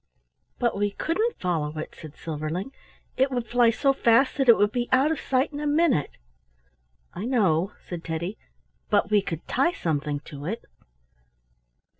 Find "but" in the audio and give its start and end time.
0.57-0.75, 8.89-9.11